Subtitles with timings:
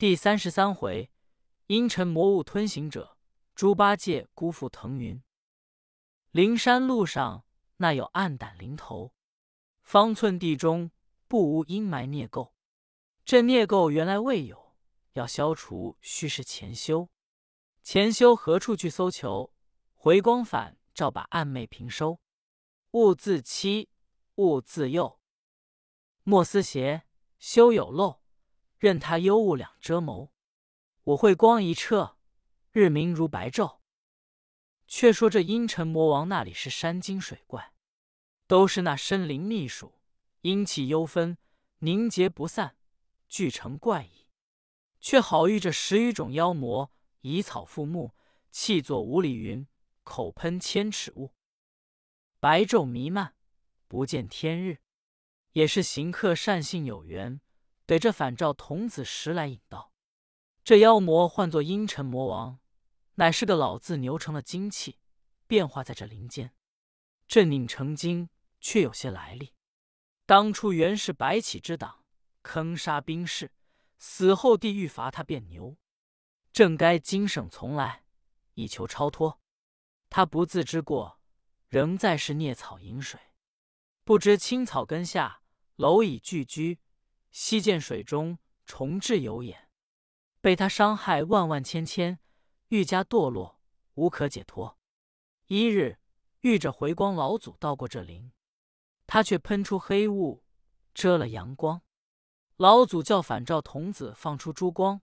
[0.00, 1.10] 第三十三回，
[1.66, 3.18] 阴沉魔物吞行者，
[3.54, 5.22] 猪八戒辜负腾云。
[6.30, 7.44] 灵山路上
[7.76, 9.12] 那有暗胆灵头，
[9.82, 10.90] 方寸地中
[11.28, 12.52] 不无阴霾孽垢。
[13.26, 14.74] 这孽垢原来未有，
[15.12, 17.10] 要消除须是前修。
[17.82, 19.52] 前修何处去搜求？
[19.92, 22.18] 回光返照把暗昧平收。
[22.92, 23.90] 勿自欺，
[24.36, 25.20] 勿自诱，
[26.22, 27.02] 莫思邪，
[27.38, 28.22] 修有漏。
[28.80, 30.32] 任他幽雾两遮谋，
[31.04, 32.16] 我会光一彻，
[32.72, 33.80] 日明如白昼。
[34.86, 37.74] 却说这阴沉魔王那里是山精水怪，
[38.46, 40.00] 都是那深林秘术，
[40.40, 41.36] 阴气幽分，
[41.80, 42.78] 凝结不散，
[43.28, 44.26] 俱成怪异。
[44.98, 46.90] 却好遇着十余种妖魔，
[47.20, 48.14] 以草覆木，
[48.50, 49.68] 气作五里云，
[50.04, 51.34] 口喷千尺雾，
[52.38, 53.34] 白昼弥漫，
[53.86, 54.78] 不见天日。
[55.52, 57.42] 也是行客善信有缘。
[57.90, 59.92] 得这反照童子时来引道，
[60.62, 62.60] 这妖魔唤作阴沉魔王，
[63.16, 65.00] 乃是个老字牛成了精气，
[65.48, 66.54] 变化在这林间。
[67.26, 68.28] 这拧成精，
[68.60, 69.54] 却有些来历。
[70.24, 72.04] 当初原是白起之党，
[72.42, 73.50] 坑杀兵士，
[73.98, 75.76] 死后地狱罚他变牛，
[76.52, 78.04] 正该精省从来，
[78.54, 79.40] 以求超脱。
[80.08, 81.18] 他不自知过，
[81.66, 83.18] 仍在是啮草饮水，
[84.04, 85.42] 不知青草根下
[85.76, 86.78] 蝼蚁聚居。
[87.30, 89.68] 溪涧水中虫豸有眼，
[90.40, 92.18] 被他伤害万万千千，
[92.68, 93.60] 愈加堕落，
[93.94, 94.78] 无可解脱。
[95.46, 95.98] 一日
[96.40, 98.32] 遇着回光老祖到过这林，
[99.06, 100.44] 他却喷出黑雾，
[100.92, 101.82] 遮了阳光。
[102.56, 105.00] 老祖叫反照童子放出珠光，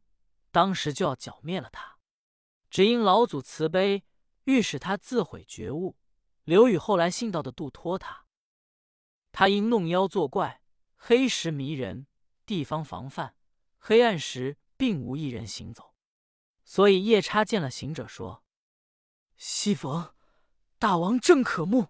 [0.51, 1.97] 当时就要剿灭了他，
[2.69, 4.03] 只因老祖慈悲，
[4.43, 5.97] 欲使他自毁觉悟。
[6.43, 8.25] 刘宇后来信道的度脱他，
[9.31, 10.61] 他因弄妖作怪，
[10.95, 12.05] 黑石迷人。
[12.47, 13.35] 地方防范，
[13.77, 15.93] 黑暗时并无一人行走，
[16.63, 18.45] 所以夜叉见了行者，说
[19.35, 20.15] ：“西逢
[20.79, 21.89] 大王正可慕。”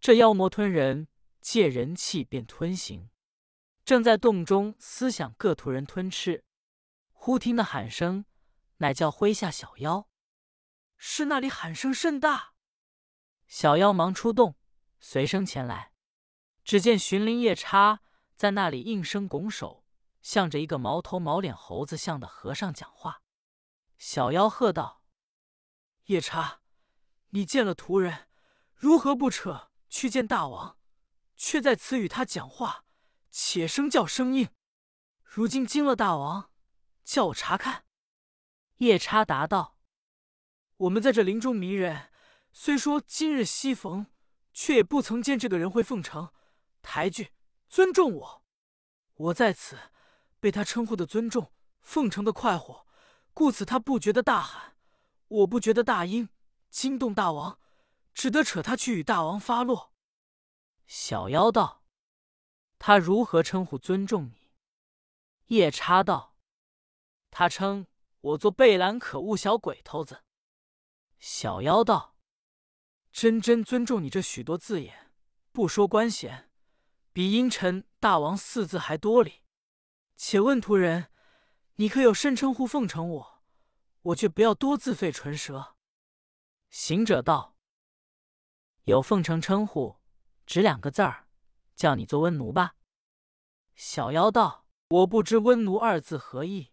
[0.00, 1.08] 这妖魔吞人，
[1.42, 3.10] 借人气便吞行，
[3.84, 6.46] 正在洞中思想各图人吞吃，
[7.12, 8.24] 忽听那喊声，
[8.78, 10.08] 乃叫麾下小妖，
[10.96, 12.54] 是那里喊声甚大。
[13.46, 14.56] 小妖忙出洞，
[15.00, 15.92] 随声前来，
[16.64, 18.00] 只见巡灵夜叉。
[18.38, 19.84] 在那里应声拱手，
[20.22, 23.20] 向着一个毛头毛脸猴子像的和尚讲话。
[23.96, 25.02] 小妖喝道
[26.06, 26.60] ：“夜叉，
[27.30, 28.28] 你见了途人，
[28.76, 30.78] 如何不扯去见大王？
[31.34, 32.84] 却在此与他讲话，
[33.28, 34.48] 且声叫声应。
[35.24, 36.52] 如今惊了大王，
[37.02, 37.86] 叫我查看。”
[38.78, 39.76] 夜叉答道
[40.86, 42.12] ：“我们在这林中迷人，
[42.52, 44.06] 虽说今日西逢，
[44.52, 46.32] 却也不曾见这个人会奉承
[46.80, 47.32] 抬举。”
[47.68, 48.44] 尊重我，
[49.14, 49.78] 我在此
[50.40, 51.52] 被他称呼的尊重、
[51.82, 52.86] 奉承的快活，
[53.34, 54.76] 故此他不觉得大喊，
[55.28, 56.30] 我不觉得大应，
[56.70, 57.60] 惊动大王，
[58.14, 59.92] 只得扯他去与大王发落。
[60.86, 61.84] 小妖道
[62.78, 64.50] ：“他如何称呼尊重你？”
[65.48, 66.36] 夜叉道
[67.30, 67.86] ：“他称
[68.20, 70.24] 我做贝兰可恶小鬼头子。”
[71.20, 72.16] 小妖道
[73.12, 75.12] ：“真真尊重你这许多字眼，
[75.52, 76.46] 不说官衔。”
[77.12, 79.44] 比阴沉大王四字还多哩。
[80.16, 81.10] 且问徒人，
[81.76, 83.42] 你可有甚称呼奉承我？
[84.02, 85.76] 我却不要多自费唇舌。
[86.70, 87.56] 行者道
[88.84, 89.96] ：“有奉承称呼，
[90.46, 91.28] 只两个字儿，
[91.74, 92.76] 叫你做温奴吧。”
[93.74, 96.72] 小妖道：“我不知温奴二字何意，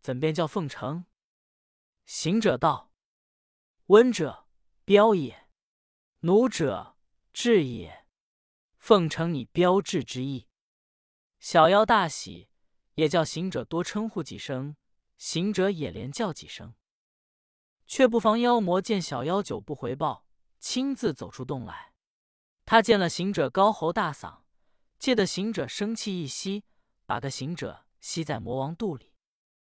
[0.00, 1.06] 怎便叫奉承？”
[2.06, 2.92] 行者道
[3.86, 4.48] ：“温者
[4.84, 5.48] 标也，
[6.20, 6.96] 奴者
[7.32, 7.99] 志也。”
[8.80, 10.48] 奉承你标志之意，
[11.38, 12.48] 小妖大喜，
[12.94, 14.74] 也叫行者多称呼几声，
[15.18, 16.74] 行者也连叫几声。
[17.86, 20.26] 却不妨妖魔见小妖久不回报，
[20.58, 21.92] 亲自走出洞来。
[22.64, 24.40] 他见了行者高喉大嗓，
[24.98, 26.64] 借得行者生气一吸，
[27.04, 29.14] 把个行者吸在魔王肚里。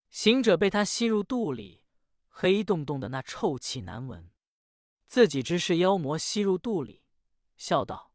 [0.10, 1.84] 行者被他吸入肚里，
[2.28, 4.32] 黑洞洞的那臭气难闻，
[5.06, 7.04] 自己知是妖魔吸入肚里，
[7.56, 8.15] 笑道。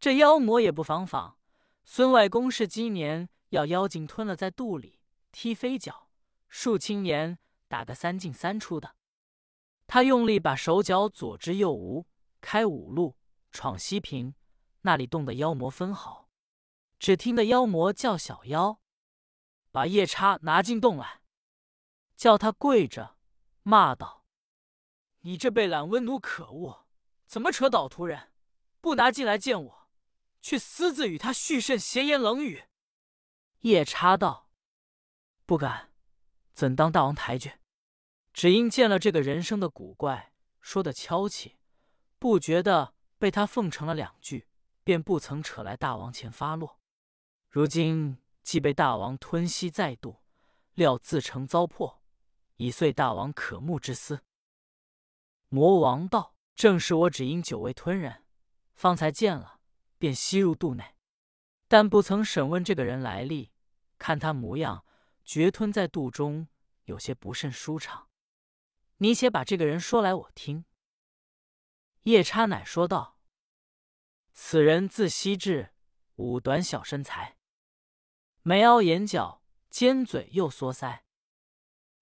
[0.00, 1.36] 这妖魔也不防防，
[1.84, 4.98] 孙外公是今年要妖精吞了在肚里，
[5.30, 6.08] 踢飞脚，
[6.48, 7.38] 数青年
[7.68, 8.96] 打个三进三出的。
[9.86, 12.06] 他用力把手脚左支右无，
[12.40, 13.18] 开五路
[13.52, 14.34] 闯西平，
[14.80, 16.30] 那里冻得妖魔分毫。
[16.98, 18.80] 只听得妖魔叫小妖，
[19.70, 21.20] 把夜叉拿进洞来，
[22.16, 23.18] 叫他跪着，
[23.64, 24.24] 骂道
[25.20, 26.86] ：“你这被懒温奴可恶，
[27.26, 28.32] 怎么扯倒徒人，
[28.80, 29.79] 不拿进来见我？”
[30.40, 32.64] 却私自与他叙甚闲言冷语。
[33.60, 34.48] 夜叉道
[35.44, 35.92] ：“不敢，
[36.52, 37.52] 怎当大王抬举？
[38.32, 41.58] 只因见了这个人生的古怪，说的悄气，
[42.18, 44.48] 不觉得被他奉承了两句，
[44.84, 46.80] 便不曾扯来大王前发落。
[47.48, 50.22] 如今既被大王吞吸再度，
[50.74, 51.98] 料自成糟粕，
[52.56, 54.22] 已遂大王可慕之思。
[55.48, 58.24] 魔王道：“正是我只因久未吞人，
[58.74, 59.59] 方才见了，
[60.00, 60.96] 便吸入肚内，
[61.68, 63.52] 但不曾审问这个人来历。
[63.98, 64.86] 看他模样，
[65.26, 66.48] 绝吞在肚中，
[66.84, 68.08] 有些不甚舒畅。
[68.96, 70.64] 你且把这个人说来，我听。”
[72.04, 73.18] 夜叉乃说道
[74.32, 75.74] ：“此人字希至，
[76.14, 77.36] 五短小身材，
[78.40, 81.02] 眉凹眼角，尖嘴又缩腮，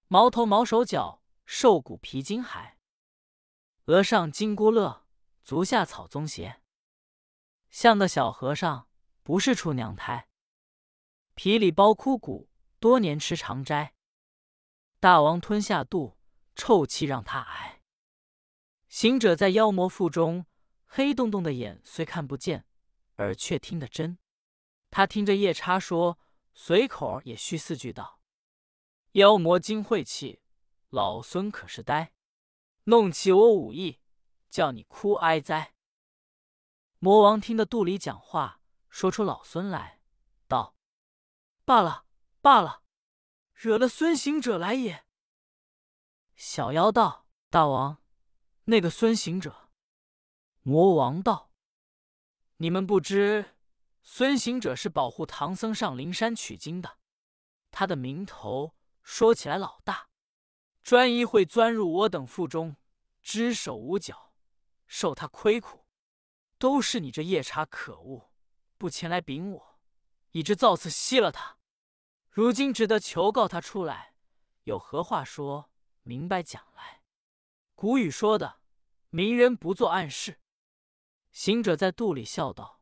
[0.07, 2.75] 毛头毛手脚，瘦骨皮筋骸。”
[3.87, 5.05] 额上金箍勒，
[5.43, 6.63] 足下草棕鞋，
[7.81, 8.89] 像个小和尚，
[9.23, 10.29] 不是处娘胎。
[11.37, 13.95] 皮里包枯骨，多年吃长斋。
[14.99, 16.19] 大王吞下肚，
[16.57, 17.81] 臭气让他挨。
[18.89, 20.47] 行者在妖魔腹中，
[20.87, 22.67] 黑洞洞的眼虽看不见，
[23.19, 24.19] 耳却听得真。
[24.91, 26.19] 他听着夜叉说，
[26.53, 28.19] 随口也续四句道
[29.15, 30.41] ：“妖魔精晦气，
[30.89, 32.13] 老孙可是呆。”
[32.91, 34.01] 弄起我武艺，
[34.51, 35.75] 叫你哭哀哉！
[37.01, 40.01] 魔王听得肚里讲话，说出老孙来，
[40.49, 40.77] 道
[41.65, 42.07] ：“罢了，
[42.41, 42.83] 罢了，
[43.55, 45.05] 惹了孙行者来也。”
[46.35, 48.03] 小妖道：“大王，
[48.65, 49.71] 那个孙行者。”
[50.63, 51.53] 魔王道
[52.59, 53.57] ：“你们不知，
[54.03, 56.99] 孙行者是保护唐僧上灵山取经的，
[57.71, 60.09] 他的名头说起来老大。”
[60.83, 62.77] 专一会钻入我等腹中，
[63.21, 64.33] 只手无脚，
[64.87, 65.87] 受他亏苦，
[66.59, 68.31] 都是你这夜叉可恶，
[68.77, 69.79] 不前来禀我，
[70.33, 71.57] 以致造次吸了他。
[72.31, 74.15] 如今只得求告他出来，
[74.65, 75.71] 有何话说，
[76.03, 77.03] 明白讲来。
[77.75, 78.61] 古语说的，
[79.11, 80.41] 明人不做暗事。
[81.31, 82.81] 行者在肚里笑道：“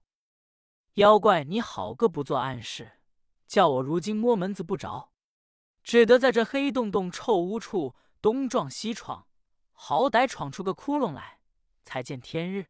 [0.94, 3.00] 妖怪，你好个不做暗事，
[3.46, 5.12] 叫我如今摸门子不着。”
[5.84, 9.28] 只得在这黑洞洞、臭污处东撞西闯，
[9.72, 11.40] 好歹闯出个窟窿来，
[11.84, 12.66] 才见天日。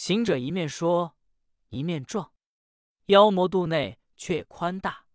[0.00, 1.16] 行者一面说，
[1.70, 2.32] 一面撞，
[3.06, 5.06] 妖魔肚内却也宽大。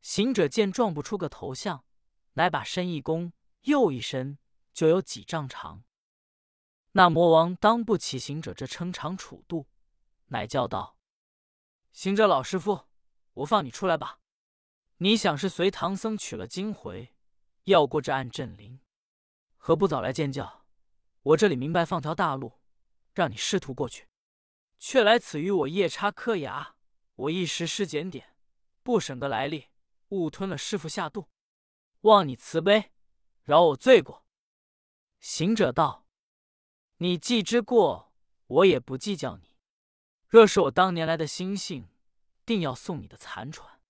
[0.00, 1.84] 行者见撞不出个头像，
[2.32, 3.34] 乃把身一弓，
[3.64, 4.38] 又一伸，
[4.72, 5.84] 就有几丈长。
[6.92, 9.66] 那魔王当不起行者这撑长杵度，
[10.28, 10.96] 乃叫道
[11.92, 12.86] ：“行者老师傅，
[13.34, 14.20] 我放你出来吧。”
[14.96, 17.14] 你想是随唐僧取了经回，
[17.64, 18.80] 要过这暗阵灵，
[19.58, 20.64] 何不早来见教？
[21.24, 22.58] 我这里明白放条大路，
[23.12, 24.08] 让你师徒过去，
[24.80, 26.74] 却来此与我夜叉磕牙。
[27.14, 28.34] 我一时失检点，
[28.82, 29.66] 不审个来历，
[30.08, 31.28] 误吞了师傅下肚，
[32.00, 32.90] 望你慈悲，
[33.44, 34.24] 饶我罪过。
[35.20, 36.06] 行者道
[36.96, 38.14] ：“你既知过，
[38.46, 39.58] 我也不计较你。
[40.26, 41.90] 若是我当年来的心性，
[42.46, 43.82] 定要送你的残喘。”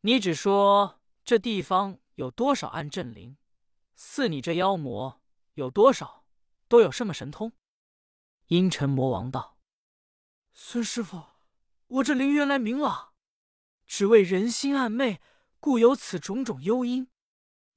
[0.00, 3.36] 你只说这地方有多少暗阵灵，
[3.94, 5.20] 似你这妖魔
[5.54, 6.24] 有多少，
[6.66, 7.52] 都有什么神通？
[8.46, 9.53] 阴沉魔王道
[10.56, 11.20] ：“孙师傅，
[11.88, 13.12] 我这灵原来明朗，
[13.86, 15.20] 只为人心暗昧，
[15.58, 17.10] 故有此种种幽因。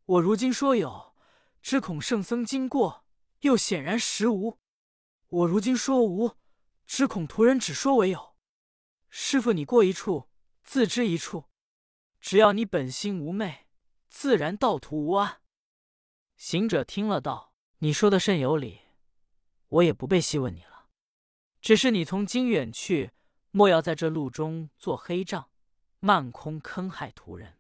[0.06, 1.15] 我如今说有，
[1.60, 3.03] 只恐圣僧经过，
[3.39, 4.60] 又显然实无。
[5.27, 6.36] 我如今说无，
[6.86, 8.36] 只恐途人只说为有。
[9.10, 10.29] 师傅，你过一处，
[10.63, 11.46] 自知一处。”
[12.22, 13.67] 只要你本心无昧，
[14.07, 15.39] 自然道途无碍。
[16.36, 18.81] 行者听了道：“你说的甚有理，
[19.67, 20.76] 我也不备细问你了。
[21.67, 23.12] 只是你从今远去，
[23.51, 25.50] 莫要在这路中做黑障，
[26.00, 27.59] 漫空坑害途人。”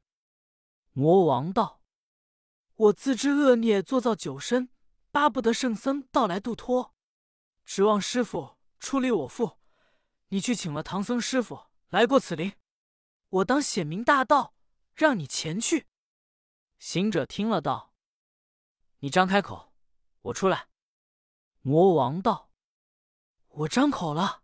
[0.95, 1.81] 魔王道
[2.75, 4.69] ：“我自知恶孽作造久深，
[5.11, 6.95] 巴不得圣僧到来度脱，
[7.65, 9.57] 指望师傅出力我父。
[10.29, 12.53] 你去请了唐僧师傅来过此林，
[13.27, 14.53] 我当显明大道。”
[14.95, 15.85] 让你前去。
[16.79, 17.93] 行者听了道
[18.99, 19.73] ：“你张开口，
[20.21, 20.69] 我出来。”
[21.61, 22.46] 魔王道
[23.57, 24.43] ：“我张口了。”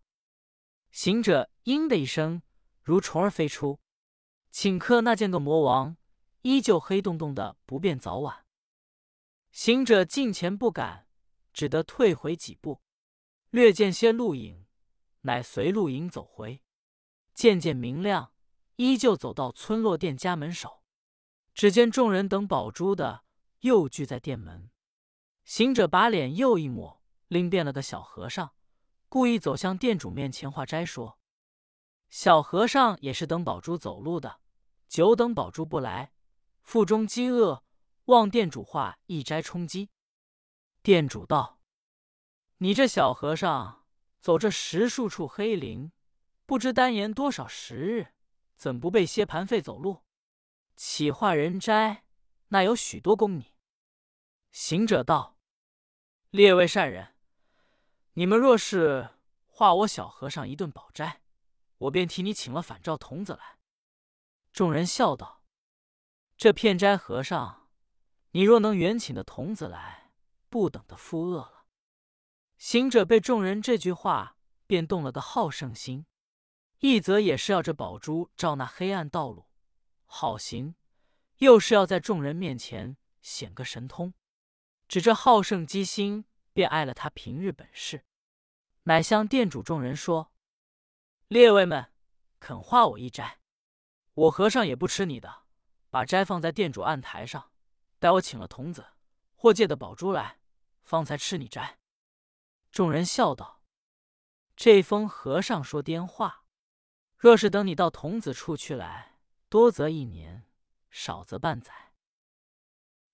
[0.91, 2.41] 行者“应”的一声，
[2.81, 3.79] 如虫儿飞出。
[4.51, 5.97] 顷刻那见个魔王
[6.41, 8.45] 依旧黑洞洞的，不变早晚。
[9.51, 11.07] 行者近前不敢，
[11.51, 12.81] 只得退回几步，
[13.49, 14.65] 略见些路影，
[15.21, 16.61] 乃随路影走回，
[17.33, 18.31] 渐渐明亮。
[18.77, 20.81] 依旧走到村落店家门首，
[21.53, 23.23] 只见众人等宝珠的
[23.59, 24.71] 又聚在店门。
[25.43, 28.55] 行者把脸又一抹，拎变了个小和尚，
[29.13, 31.19] 故意走向店主面前化斋说
[32.09, 34.39] ：“小和尚也是等宝珠走路的，
[34.87, 36.11] 久等宝珠不来，
[36.63, 37.63] 腹中饥饿，
[38.05, 39.91] 望店主画一斋充饥。
[40.81, 41.59] 店主道
[42.57, 43.85] ：“你这小和尚
[44.19, 45.91] 走这十数处黑林，
[46.47, 48.07] 不知单言多少时日，
[48.55, 50.01] 怎不被歇盘费走路？
[50.75, 52.03] 岂画人斋，
[52.47, 53.53] 那有许多供你。”
[54.51, 55.37] 行者道
[56.31, 57.12] ：“列位善人，
[58.13, 59.09] 你们若是
[59.47, 61.21] 化我小和尚一顿饱斋，
[61.77, 63.57] 我便替你请了反照童子来。”
[64.53, 65.43] 众人笑道。
[66.37, 67.69] 这骗斋和尚，
[68.31, 70.11] 你若能援请的童子来，
[70.49, 71.65] 不等的负饿了。
[72.57, 76.05] 行者被众人这句话，便动了个好胜心，
[76.79, 79.45] 一则也是要这宝珠照那黑暗道路
[80.05, 80.75] 好行，
[81.37, 84.13] 又是要在众人面前显个神通。
[84.87, 88.05] 只这好胜机心，便碍了他平日本事，
[88.83, 90.31] 乃向店主众人说
[91.27, 91.91] ：“列位们，
[92.39, 93.39] 肯化我一斋，
[94.13, 95.43] 我和尚也不吃你的。”
[95.89, 97.51] 把斋放在店主案台上，
[97.99, 98.83] 待我请了童子
[99.35, 100.39] 或借的宝珠来，
[100.81, 101.77] 方才吃你斋。
[102.71, 103.61] 众人笑道
[104.57, 106.45] ：“这疯和尚说颠话。
[107.15, 109.19] 若是等你到童子处去来，
[109.49, 110.47] 多则一年，
[110.89, 111.93] 少则半载，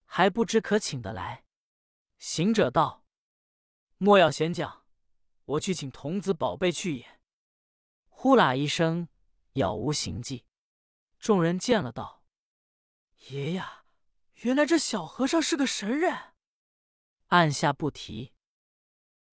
[0.05, 1.43] 还不知可请得来。”
[2.17, 2.98] 行者道
[4.01, 4.85] ：“莫要闲讲，
[5.43, 7.19] 我去请童子宝贝去也。”
[8.07, 9.09] 呼啦一声，
[9.53, 10.45] 杳无行迹。
[11.19, 12.23] 众人见了，道。
[13.27, 13.83] 爷呀，
[14.35, 16.33] 原来这小和尚是个神人。
[17.27, 18.33] 按下不提。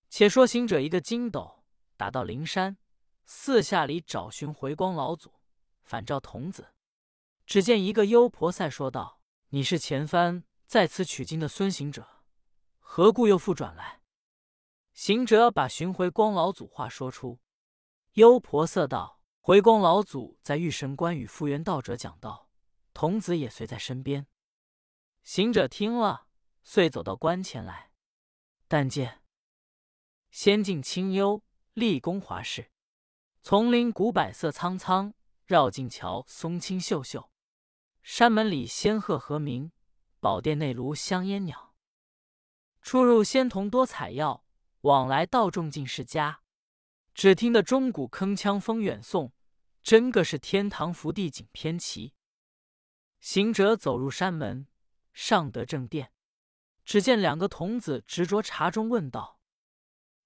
[0.08, 1.64] 且说行者一个筋斗
[1.96, 2.76] 打到灵山
[3.24, 5.40] 四下里找寻回光老祖，
[5.84, 6.74] 反照童子。
[7.46, 9.20] 只见一个幽婆塞说道
[9.50, 12.24] ：“你是前番在此取经的孙行者，
[12.80, 13.95] 何故又复转来？”
[14.96, 17.38] 行者把寻回光老祖话说出。
[18.14, 22.48] 优婆塞道：“回光老祖在玉神关与复原道者讲道。”
[22.94, 24.26] 童子也随在身边。
[25.22, 26.28] 行者听了，
[26.64, 27.92] 遂走到关前来。
[28.68, 29.22] 但见
[30.30, 31.42] 仙境清幽，
[31.74, 32.72] 立宫华饰，
[33.42, 35.12] 丛林古柏色苍苍，
[35.44, 37.30] 绕境桥松青秀秀。
[38.02, 39.70] 山门里仙鹤和鸣，
[40.20, 41.74] 宝殿内炉香烟袅。
[42.80, 44.45] 出入仙童多采药，
[44.86, 46.42] 往来道众尽是家。
[47.12, 49.32] 只听得钟鼓铿锵风远送，
[49.82, 52.14] 真个是天堂福地景偏奇。
[53.18, 54.68] 行者走入山门，
[55.12, 56.12] 上得正殿，
[56.84, 59.40] 只见两个童子执着茶盅，问道：“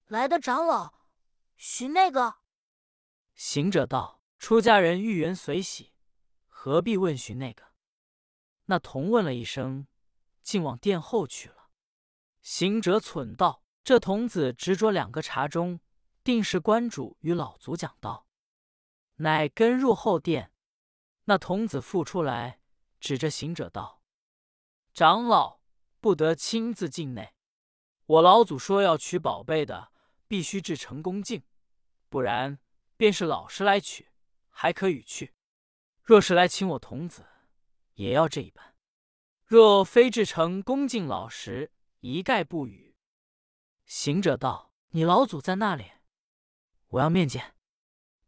[0.07, 0.93] 来的长老，
[1.57, 2.35] 寻那个？”
[3.33, 5.93] 行者道：“出家人遇缘随喜，
[6.47, 7.71] 何必问询那个？”
[8.65, 9.87] 那童问了一声，
[10.43, 11.69] 竟往殿后去了。
[12.41, 15.79] 行者忖道：“这童子执着两个茶盅，
[16.23, 18.27] 定是关主与老祖讲道。”
[19.17, 20.51] 乃跟入后殿。
[21.25, 22.59] 那童子复出来。
[23.01, 24.03] 指着行者道
[24.93, 25.61] ：“长老
[25.99, 27.33] 不得亲自进内。
[28.05, 29.91] 我老祖说要取宝贝的，
[30.27, 31.41] 必须至诚恭敬，
[32.09, 32.59] 不然
[32.95, 34.09] 便是老实来取，
[34.51, 35.33] 还可与去；
[36.03, 37.25] 若是来请我童子，
[37.95, 38.75] 也要这一般。
[39.47, 41.71] 若非至诚恭敬老实，
[42.01, 42.90] 一概不语。”
[43.93, 45.91] 行者道：“你老祖在那里？
[46.87, 47.57] 我要面见。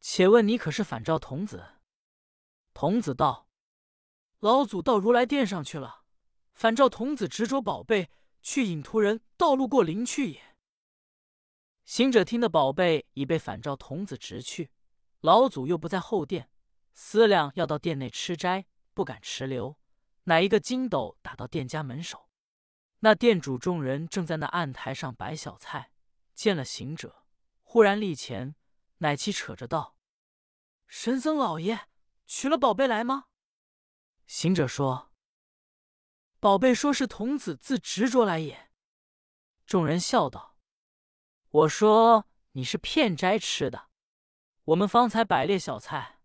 [0.02, 1.64] 且问你可是反照童子？”
[2.76, 3.48] 童子道。
[4.40, 6.04] 老祖到如来殿上去了，
[6.54, 10.58] 反照童子执着宝贝去引途人道路过林去也。
[11.86, 14.70] 行者听得宝贝已被反照童子执去，
[15.22, 16.50] 老祖又不在后殿，
[16.94, 19.78] 思量要到殿内吃斋，不敢迟留，
[20.26, 22.28] 乃一个筋斗打到店家门首。
[23.04, 25.92] 那店主众人正在那案台上摆小菜，
[26.34, 27.26] 见了行者，
[27.62, 28.56] 忽然立前，
[29.00, 29.98] 乃其扯着道
[30.88, 31.90] ：“神僧老爷
[32.26, 33.26] 取了宝贝来吗？”
[34.26, 35.12] 行者说
[36.40, 38.72] ：“宝贝说是童子自执着来也。”
[39.68, 40.56] 众人笑道
[41.52, 43.90] ：“我说你是骗斋吃的。
[44.64, 46.22] 我们方才摆列小菜，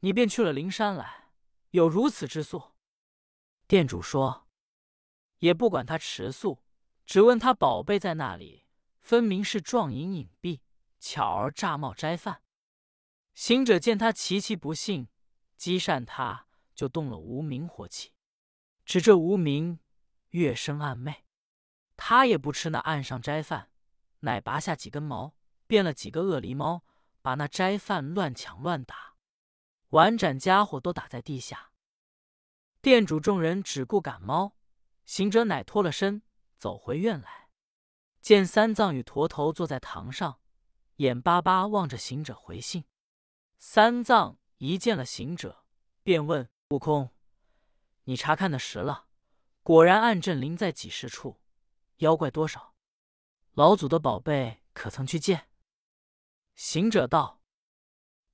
[0.00, 1.30] 你便去了灵山来，
[1.70, 2.72] 有如此之素。”
[3.68, 4.44] 店主说
[5.38, 6.62] ：“也不管他吃素，
[7.04, 8.64] 只问他宝贝在那里，
[9.00, 10.60] 分明是撞银隐蔽，
[10.98, 12.42] 巧儿诈冒斋饭。”
[13.34, 15.08] 行者见他其其不信，
[15.56, 16.46] 积善他。
[16.74, 18.12] 就动了无名火气，
[18.84, 19.80] 指这无名
[20.32, 21.24] 越生暗昧，
[21.96, 23.70] 他也不吃那岸上斋饭，
[24.20, 25.34] 乃拔下几根毛，
[25.66, 26.84] 变了几个恶狸猫，
[27.22, 29.14] 把那斋饭乱抢乱打，
[29.88, 31.72] 碗盏家伙都打在地下。
[32.82, 34.55] 店主众人只顾赶猫，
[35.06, 36.22] 行者乃脱了身，
[36.58, 37.48] 走回院来，
[38.20, 40.40] 见三藏与驼头坐在堂上，
[40.96, 42.84] 眼巴巴望着行者回信。
[43.56, 45.64] 三藏一见了行者，
[46.02, 46.48] 便问。
[46.70, 47.14] 悟空，
[48.04, 49.06] 你查看的实了，
[49.62, 51.40] 果然暗阵灵在几十处，
[51.98, 52.74] 妖怪多少？
[53.52, 55.48] 老祖的宝贝可曾去见？”
[56.56, 57.40] 行者道：“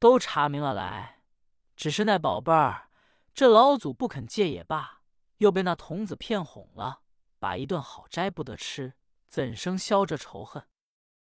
[0.00, 1.22] 都查明了来，
[1.76, 2.88] 只是那宝贝儿，
[3.34, 5.01] 这老祖不肯借也罢，
[5.42, 7.02] 又被那童子骗哄了，
[7.40, 8.94] 把一顿好斋不得吃，
[9.26, 10.68] 怎生消这仇恨？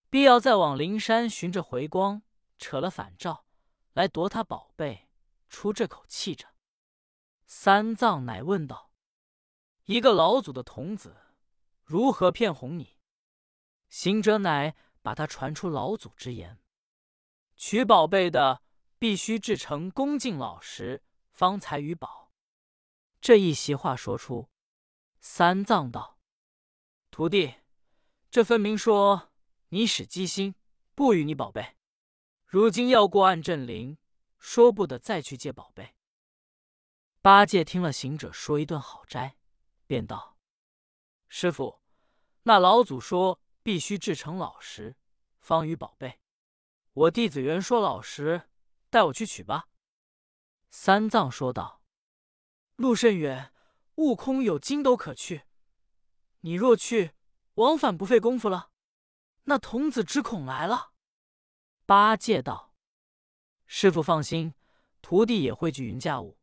[0.09, 2.21] 必要再往灵山寻着回光，
[2.57, 3.45] 扯了反照，
[3.93, 5.07] 来夺他宝贝，
[5.47, 6.49] 出这口气着。”
[7.47, 8.91] 三藏乃问道
[9.87, 11.15] ：“一个老祖的童子，
[11.85, 12.97] 如何骗哄你？”
[13.87, 16.59] 行者乃把他传出老祖之言。
[17.55, 18.61] 取宝贝的
[18.99, 21.01] 必须至诚恭敬老实，
[21.31, 22.20] 方才与宝。
[23.21, 24.49] 这一席话说出，
[25.19, 26.17] 三藏道
[27.11, 27.53] ：“徒弟，
[28.31, 29.31] 这分明说
[29.69, 30.55] 你使机心，
[30.95, 31.77] 不与你宝贝。
[32.47, 33.99] 如今要过暗阵灵，
[34.39, 35.95] 说不得再去借宝贝。”
[37.21, 39.37] 八戒听了行者说一顿好斋，
[39.85, 40.35] 便道
[41.29, 41.79] ：“师傅，
[42.41, 44.97] 那老祖说必须至诚老实，
[45.39, 46.19] 方与宝贝。”
[46.93, 48.49] 我弟子原说老实，
[48.89, 49.69] 带我去取吧。
[50.71, 51.80] 三藏说道
[52.81, 53.53] ：“路甚远，
[53.95, 55.43] 悟空有筋斗可去。
[56.41, 57.13] 你若去，
[57.53, 58.71] 往返不费功夫了。
[59.43, 60.91] 那童子只恐来了。”
[61.85, 62.73] 八戒道
[63.67, 64.53] ：“师傅放心，
[65.01, 66.39] 徒弟也会去云驾雾，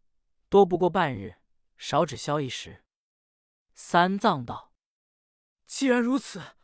[0.48, 1.36] 多不过半日，
[1.76, 2.84] 少只消一时。”
[3.74, 4.72] 三藏道
[5.66, 6.56] ：“既然如此，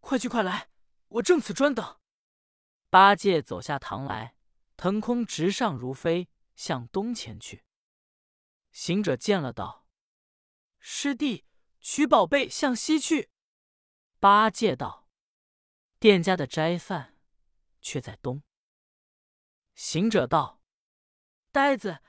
[0.00, 0.70] 快去快来，
[1.08, 1.98] 我正此专等。”
[2.90, 4.34] 八戒走下堂来，
[4.76, 7.64] 腾空直上如飞，向东前去。
[8.72, 9.86] 行者见了，道
[10.78, 11.46] ：“师弟，
[11.80, 13.30] 取宝贝向西去。”
[14.20, 15.08] 八戒道
[15.98, 17.16] ：“店家的斋饭
[17.80, 18.42] 却在东。”
[19.74, 20.62] 行者道
[21.52, 22.00] ：“呆子，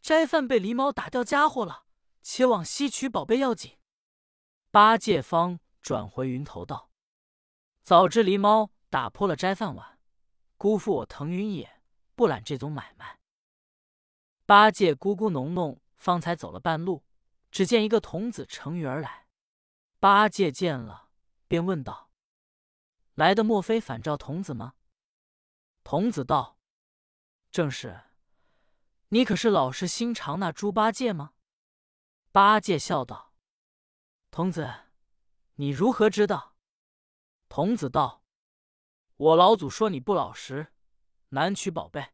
[0.00, 1.86] 斋饭被狸猫打掉家伙了，
[2.22, 3.78] 且往西取宝贝要紧。”
[4.70, 6.90] 八戒方转回云头道
[7.82, 9.98] ：“早知狸猫打破了斋饭碗。”
[10.58, 11.82] 辜负我腾云也
[12.16, 13.20] 不揽这种买卖。
[14.44, 17.04] 八戒咕咕哝哝，方才走了半路，
[17.50, 19.26] 只见一个童子乘云而来。
[20.00, 21.10] 八戒见了，
[21.46, 22.10] 便问道
[23.14, 24.74] ：“来的莫非反照童子吗？”
[25.84, 26.58] 童子道
[27.50, 28.02] ：“正是。
[29.08, 31.32] 你可是老实心肠那猪八戒吗？”
[32.30, 33.34] 八戒笑道
[34.30, 34.72] ：“童子，
[35.54, 36.54] 你如何知道？”
[37.48, 38.22] 童子道。
[39.16, 40.72] 我老祖说你不老实，
[41.30, 42.12] 难取宝贝，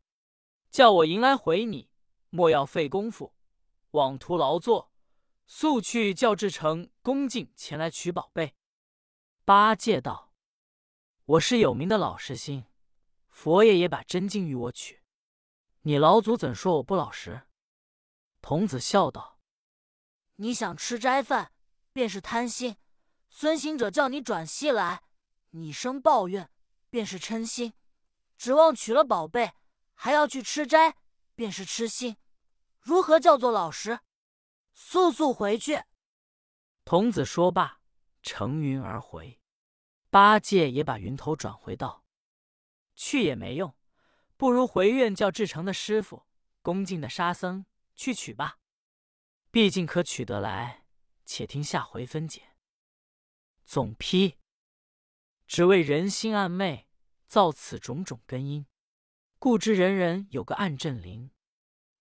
[0.70, 1.90] 叫我迎来回你，
[2.30, 3.34] 莫要费功夫，
[3.94, 4.90] 枉徒劳作，
[5.46, 8.56] 速去叫志成恭敬前来取宝贝。
[9.44, 10.32] 八戒道
[11.26, 12.64] ：“我是有名的老实心，
[13.28, 15.00] 佛爷也把真经与我取，
[15.82, 17.42] 你老祖怎说我不老实？”
[18.42, 19.38] 童子笑道
[20.36, 21.52] ：“你想吃斋饭，
[21.92, 22.74] 便是贪心；
[23.30, 25.04] 孙行者叫你转西来，
[25.50, 26.50] 你生抱怨。”
[26.90, 27.72] 便是嗔心，
[28.36, 29.52] 指望取了宝贝，
[29.94, 30.96] 还要去吃斋，
[31.34, 32.16] 便是痴心。
[32.84, 34.00] 如何叫做老实？
[34.74, 35.84] 速速回去！
[36.84, 37.80] 童子说罢，
[38.22, 39.40] 乘云而回。
[40.10, 42.04] 八戒也把云头转回道
[42.94, 43.74] ：“去也没用，
[44.36, 46.26] 不如回院叫至诚的师傅、
[46.60, 47.64] 恭敬的沙僧
[47.96, 48.58] 去取吧。
[49.50, 50.84] 毕竟可取得来，
[51.24, 52.54] 且听下回分解。
[53.64, 54.38] 总批。
[55.46, 56.86] 只为人心暗昧，
[57.26, 58.66] 造此种种根因，
[59.38, 61.30] 故知人人有个暗阵灵，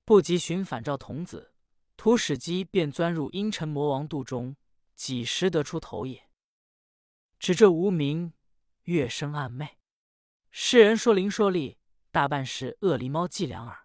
[0.05, 1.53] 不及寻返照童子，
[1.95, 4.55] 徒使机便钻入阴沉魔王肚中，
[4.95, 6.29] 几时得出头也？
[7.39, 8.33] 只这无名，
[8.83, 9.77] 月生暗昧。
[10.51, 11.77] 世人说灵说力，
[12.11, 13.82] 大半是恶狸猫伎俩耳。